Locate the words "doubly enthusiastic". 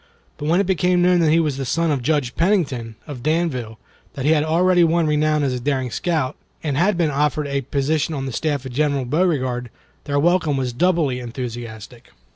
10.73-12.09